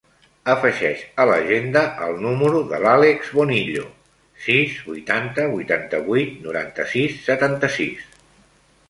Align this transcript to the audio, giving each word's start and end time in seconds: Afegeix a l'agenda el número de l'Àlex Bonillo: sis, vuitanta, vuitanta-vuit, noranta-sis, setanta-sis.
Afegeix 0.51 1.01
a 1.23 1.25
l'agenda 1.31 1.83
el 2.05 2.15
número 2.23 2.61
de 2.71 2.79
l'Àlex 2.85 3.29
Bonillo: 3.39 3.83
sis, 4.47 4.79
vuitanta, 4.87 5.45
vuitanta-vuit, 5.53 6.33
noranta-sis, 6.47 7.21
setanta-sis. 7.29 8.11